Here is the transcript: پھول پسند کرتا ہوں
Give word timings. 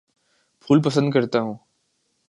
پھول 0.61 0.81
پسند 0.81 1.11
کرتا 1.11 1.39
ہوں 1.41 1.55